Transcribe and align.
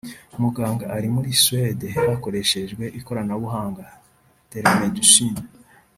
muganga 0.41 0.85
ari 0.95 1.07
muri 1.15 1.29
Suede 1.43 1.87
hakoreshejwe 2.07 2.83
ikoranabuhanga(telemedicine) 2.99 5.41